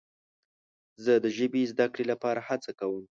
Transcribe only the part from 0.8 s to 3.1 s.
زه د ژبې زده کړې لپاره هڅه کوم.